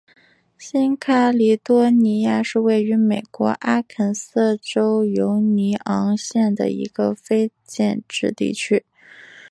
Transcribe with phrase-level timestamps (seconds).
[0.57, 8.83] 新喀里多尼亚是位于美国阿肯色州犹尼昂县的一个非建制地区。